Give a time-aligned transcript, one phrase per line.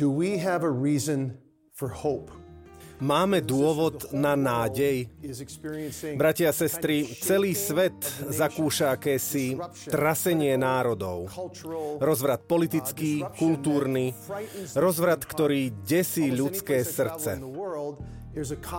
[0.00, 1.36] Do we have a reason
[1.76, 2.32] for hope?
[3.04, 5.12] Máme dôvod na nádej?
[6.16, 8.00] Bratia a sestry, celý svet
[8.32, 9.60] zakúša akési
[9.92, 11.28] trasenie národov.
[12.00, 14.16] Rozvrat politický, kultúrny,
[14.72, 17.36] rozvrat, ktorý desí ľudské srdce.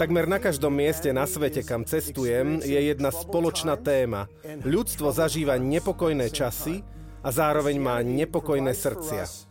[0.02, 4.26] Takmer na každom mieste na svete, kam cestujem, je jedna spoločná téma.
[4.66, 6.82] Ľudstvo zažíva nepokojné časy
[7.22, 9.51] a zároveň má nepokojné srdcia.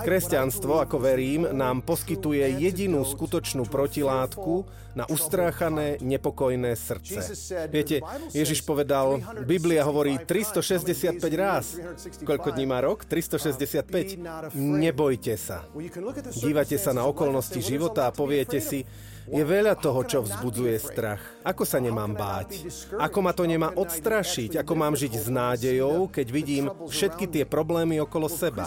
[0.00, 4.64] Kresťanstvo, ako verím, nám poskytuje jedinú skutočnú protilátku
[4.96, 7.20] na ustráchané, nepokojné srdce.
[7.68, 8.00] Viete,
[8.32, 11.76] Ježiš povedal, Biblia hovorí 365 ráz.
[12.24, 13.04] Koľko dní má rok?
[13.04, 14.16] 365.
[14.56, 15.64] Nebojte sa.
[16.32, 18.84] Dívate sa na okolnosti života a poviete si,
[19.30, 21.22] je veľa toho, čo vzbudzuje strach.
[21.46, 22.66] Ako sa nemám báť?
[22.98, 24.58] Ako ma to nemá odstrašiť?
[24.58, 28.66] Ako mám žiť s nádejou, keď vidím všetky tie problémy okolo seba?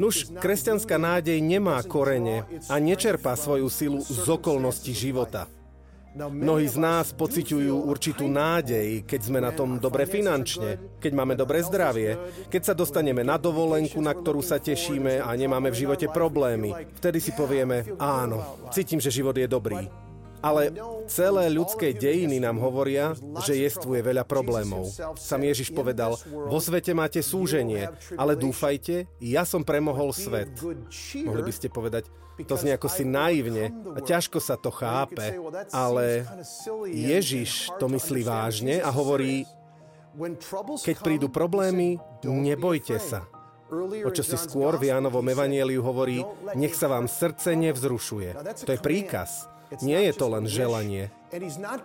[0.00, 5.48] Nuž, kresťanská nádej nemá korene a nečerpá svoju silu z okolností života.
[6.14, 11.64] Mnohí z nás pociťujú určitú nádej, keď sme na tom dobre finančne, keď máme dobré
[11.64, 12.14] zdravie,
[12.52, 16.70] keď sa dostaneme na dovolenku, na ktorú sa tešíme a nemáme v živote problémy.
[17.00, 20.03] Vtedy si povieme, áno, cítim, že život je dobrý.
[20.44, 20.68] Ale
[21.08, 24.92] celé ľudské dejiny nám hovoria, že jestvuje veľa problémov.
[25.16, 27.88] Sam Ježiš povedal, vo svete máte súženie,
[28.20, 30.52] ale dúfajte, ja som premohol svet.
[31.24, 32.12] Mohli by ste povedať,
[32.44, 35.38] to znie ako si naivne a ťažko sa to chápe,
[35.72, 36.28] ale
[36.92, 39.48] Ježiš to myslí vážne a hovorí,
[40.84, 43.24] keď prídu problémy, nebojte sa.
[44.04, 46.20] O čo si skôr v Jánovom evanieliu hovorí,
[46.54, 48.60] nech sa vám srdce nevzrušuje.
[48.66, 49.53] To je príkaz.
[49.82, 51.10] Nie je to len želanie.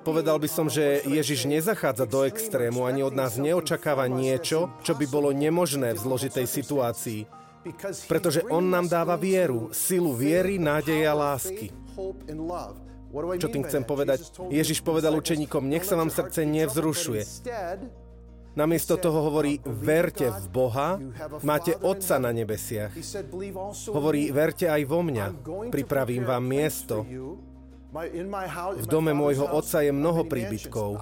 [0.05, 5.05] Povedal by som, že Ježiš nezachádza do extrému ani od nás neočakáva niečo, čo by
[5.09, 7.21] bolo nemožné v zložitej situácii.
[8.05, 11.73] Pretože On nám dáva vieru, silu viery, nádeje a lásky.
[13.41, 14.29] Čo tým chcem povedať?
[14.53, 17.23] Ježiš povedal učeníkom, nech sa vám srdce nevzrušuje.
[18.53, 21.01] Namiesto toho hovorí, verte v Boha,
[21.45, 22.93] máte Otca na nebesiach.
[23.89, 25.25] Hovorí, verte aj vo mňa,
[25.73, 27.05] pripravím vám miesto.
[27.89, 31.01] V dome môjho otca je mnoho príbytkov.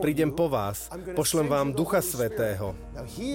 [0.00, 2.72] Prídem po vás, pošlem vám Ducha Svetého.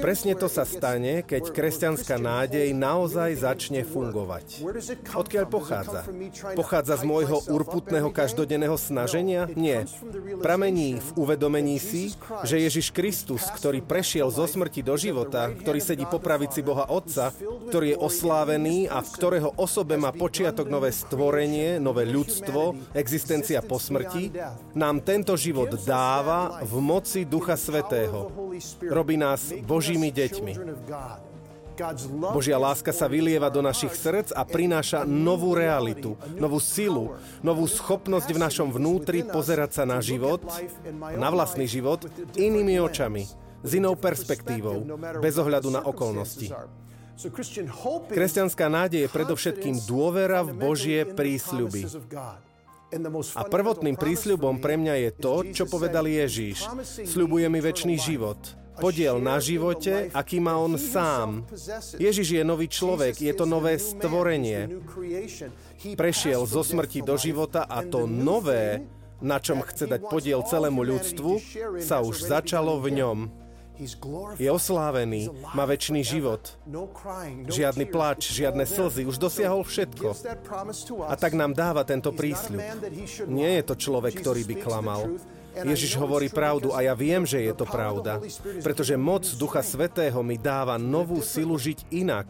[0.01, 4.65] Presne to sa stane, keď kresťanská nádej naozaj začne fungovať.
[5.13, 6.01] Odkiaľ pochádza?
[6.57, 9.45] Pochádza z môjho urputného každodenného snaženia?
[9.53, 9.85] Nie.
[10.41, 16.09] Pramení v uvedomení si, že Ježiš Kristus, ktorý prešiel zo smrti do života, ktorý sedí
[16.09, 17.29] po pravici Boha Otca,
[17.69, 23.59] ktorý je oslávený a v ktorého osobe má počiatok nové stvorenie, nové ľudstvo, víťazstvo, existencia
[23.61, 24.31] po smrti,
[24.75, 28.31] nám tento život dáva v moci Ducha Svetého.
[28.87, 30.53] Robí nás Božími deťmi.
[32.33, 37.13] Božia láska sa vylieva do našich srdc a prináša novú realitu, novú silu,
[37.45, 40.41] novú schopnosť v našom vnútri pozerať sa na život,
[40.97, 42.01] na vlastný život,
[42.33, 43.29] inými očami,
[43.61, 44.89] s inou perspektívou,
[45.21, 46.49] bez ohľadu na okolnosti.
[48.13, 51.89] Kresťanská nádej je predovšetkým dôvera v Božie prísľuby.
[53.35, 56.63] A prvotným prísľubom pre mňa je to, čo povedal Ježíš.
[57.03, 58.39] Sľubuje mi väčší život.
[58.77, 61.49] Podiel na živote, aký má on sám.
[61.97, 64.77] Ježiš je nový človek, je to nové stvorenie.
[65.97, 68.85] Prešiel zo smrti do života a to nové,
[69.17, 71.31] na čom chce dať podiel celému ľudstvu,
[71.81, 73.46] sa už začalo v ňom.
[74.37, 76.57] Je oslávený, má väčší život.
[77.47, 80.17] Žiadny plač, žiadne slzy, už dosiahol všetko.
[81.05, 82.61] A tak nám dáva tento prísľub.
[83.29, 85.21] Nie je to človek, ktorý by klamal.
[85.57, 88.21] Ježiš hovorí pravdu a ja viem, že je to pravda,
[88.61, 92.29] pretože moc Ducha Svetého mi dáva novú silu žiť inak.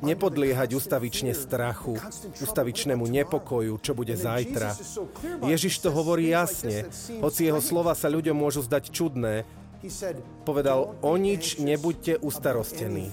[0.00, 2.00] Nepodliehať ustavične strachu,
[2.40, 4.72] ustavičnému nepokoju, čo bude zajtra.
[5.44, 6.88] Ježiš to hovorí jasne,
[7.20, 9.44] hoci jeho slova sa ľuďom môžu zdať čudné,
[10.44, 13.12] Povedal, o nič nebuďte ustarostení.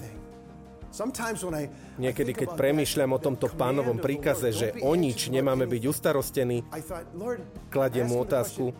[1.96, 6.68] Niekedy, keď premýšľam o tomto pánovom príkaze, že o nič nemáme byť ustarostení,
[7.72, 8.76] kladiem mu otázku,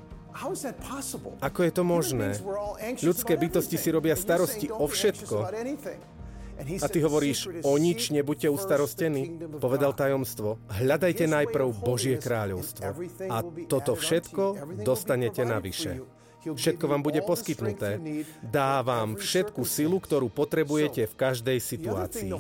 [1.45, 2.29] ako je to možné?
[3.05, 5.37] Ľudské bytosti si robia starosti o všetko.
[6.63, 9.41] A ty hovoríš, o nič nebuďte ustarostení.
[9.61, 12.87] Povedal tajomstvo, hľadajte najprv Božie kráľovstvo.
[13.29, 13.37] A
[13.69, 16.01] toto všetko dostanete navyše.
[16.43, 18.03] Všetko vám bude poskytnuté.
[18.43, 22.31] Dá vám všetku silu, ktorú potrebujete v každej situácii.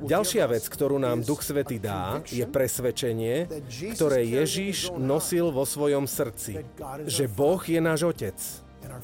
[0.00, 3.44] Ďalšia vec, ktorú nám Duch Svety dá, je presvedčenie,
[3.92, 6.64] ktoré Ježíš nosil vo svojom srdci.
[7.04, 8.38] Že Boh je náš Otec.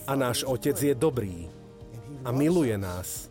[0.08, 1.52] A náš Otec je dobrý.
[2.25, 3.28] A miluje nás.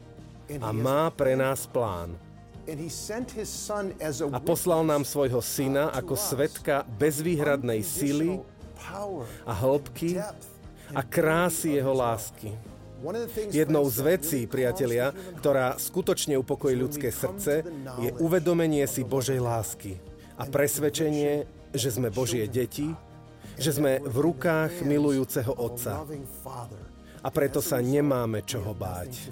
[0.61, 2.17] A má pre nás plán.
[4.29, 8.45] A poslal nám svojho syna ako svetka bezvýhradnej sily
[9.45, 10.21] a hĺbky
[10.95, 12.53] a krásy jeho lásky.
[13.51, 17.63] Jednou z vecí, priatelia, ktorá skutočne upokojí ľudské srdce,
[18.03, 19.95] je uvedomenie si Božej lásky
[20.35, 22.91] a presvedčenie, že sme Božie deti,
[23.55, 26.03] že sme v rukách milujúceho Otca.
[27.19, 29.31] A preto sa nemáme čoho báť.